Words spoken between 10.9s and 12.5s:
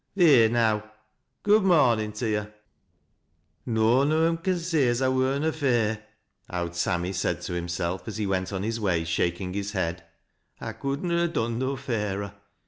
na ha' done no fairer.